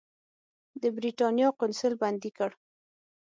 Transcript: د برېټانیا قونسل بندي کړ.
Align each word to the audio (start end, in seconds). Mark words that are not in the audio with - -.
د 0.81 0.83
برېټانیا 0.97 1.47
قونسل 1.59 1.93
بندي 2.01 2.31
کړ. 2.37 2.51